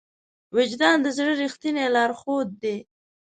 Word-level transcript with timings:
وجدان 0.55 0.97
د 1.03 1.07
زړه 1.17 1.31
ریښتینی 1.41 1.85
لارښود 1.95 2.49
دی. 2.63 2.77